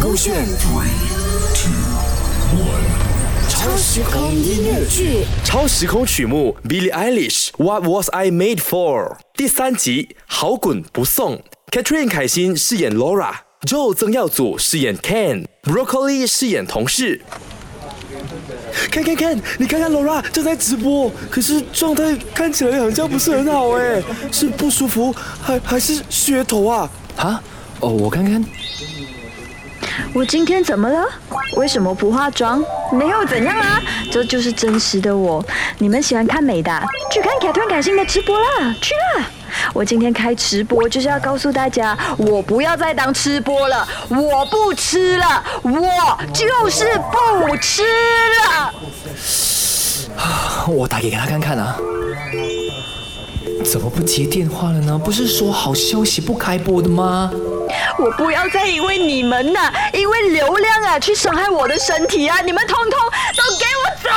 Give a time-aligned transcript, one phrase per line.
[0.00, 0.88] 勾选 Three,
[3.48, 17.22] 超时空音乐剧，超时空曲目 Billie Eilish What Was I Made For 第三集好滚不送，Catherine 凯欣饰演 Laura，Joe 曾耀祖饰演 Ken，Broccoli 饰演同事。
[18.90, 26.90] 看看看，你看看 Laura 正在直播，可是状态看起来好像不是很好哎，是不舒服还还是噱头啊？
[27.16, 27.42] 啊？
[27.80, 28.44] 哦，我看看。
[30.12, 31.04] 我今天怎么了？
[31.56, 32.62] 为什么不化妆？
[32.92, 33.80] 没有怎样啊，
[34.10, 35.44] 这就是真实的我。
[35.78, 39.26] 你们喜欢看美的，去看凯特凯欣的直播啦，去啦！
[39.72, 45.70] 我今天开直播就是要告诉大家，我不要再当吃播了，我不吃了，我
[46.32, 48.74] 就是不吃了。
[50.68, 51.76] 我打给他看看啊。
[53.64, 54.98] 怎么不接电话了呢？
[55.02, 57.30] 不是说好消息不开播的吗？
[58.04, 62.42] 我不要再因为你们呐，因为流量啊，去伤害我的身体啊！
[62.42, 64.10] 你们通通都给我走！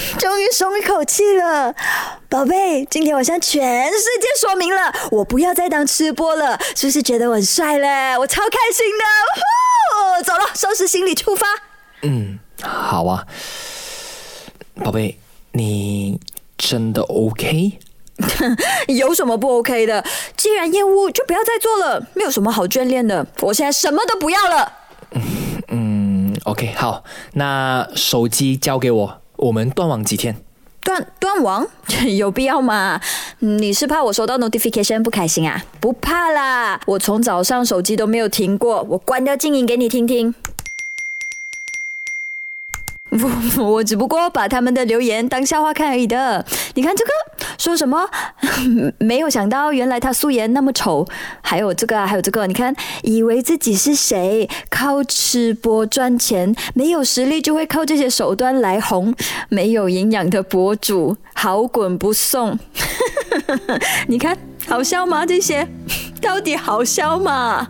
[0.18, 1.74] 终于松一口气了，
[2.28, 8.16] 宝贝，今天我向全世界说明了，我不要再当吃播了，是不是觉得我很帅嘞？
[8.18, 9.04] 我超开心的，
[10.18, 11.46] 呼走了，收拾行李出发。
[12.02, 13.26] 嗯，好啊。
[14.82, 15.18] 宝贝，
[15.52, 16.18] 你
[16.56, 17.78] 真的 OK？
[18.88, 20.04] 有什么不 OK 的？
[20.36, 23.26] 既然厌恶，就不要再做了，没有什么好眷恋的。
[23.40, 24.72] 我现在什么都不要了。
[25.68, 27.04] 嗯，OK，好，
[27.34, 30.36] 那手机交给我，我们断网几天？
[30.84, 31.66] 断断网
[32.16, 33.00] 有必要吗？
[33.40, 35.64] 你是怕我收到 notification 不开心啊？
[35.80, 40.32] 不怕啦，我从早上手机都没有停过，我关掉静音给你听听。
[43.12, 43.30] 我
[43.64, 46.44] 我只不过把他们的留言当笑话看而已的。
[46.74, 47.10] 你看这个
[47.58, 48.08] 说什么？
[48.98, 51.06] 没有想到原来他素颜那么丑。
[51.42, 54.48] 还有这个啊，还有这个，你看，以为自己是谁？
[54.70, 59.14] 靠吃播赚钱，没有实力就会靠这些手段来红。
[59.50, 62.58] 没有营养的博主，好滚不送。
[64.08, 64.36] 你看，
[64.66, 65.26] 好笑吗？
[65.26, 65.68] 这些
[66.22, 67.68] 到底好笑吗？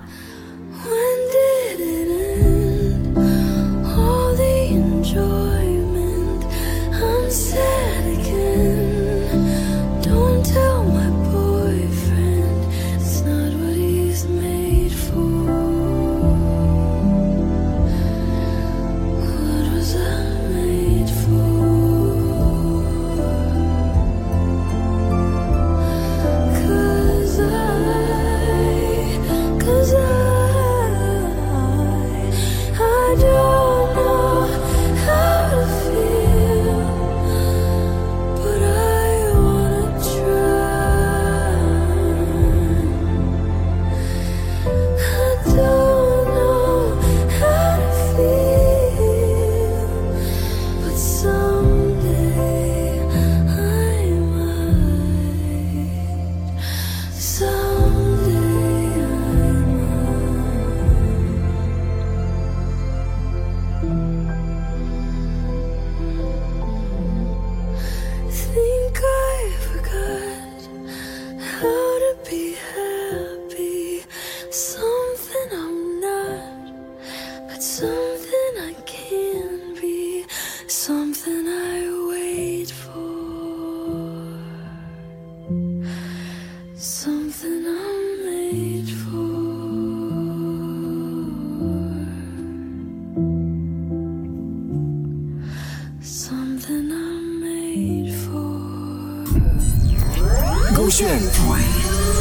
[100.83, 101.63] 勾选 Three,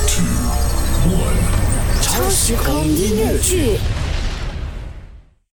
[0.06, 0.24] Two,
[1.10, 3.80] One，超时空音乐剧。